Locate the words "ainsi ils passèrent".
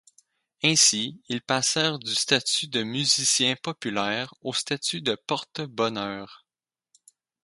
0.63-1.99